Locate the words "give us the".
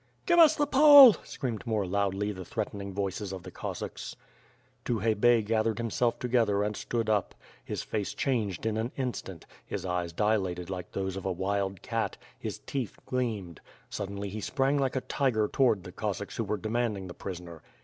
0.25-0.65